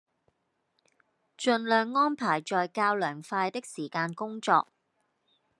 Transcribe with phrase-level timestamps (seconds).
[1.37, 4.67] 盡量安排在較涼快的時間工作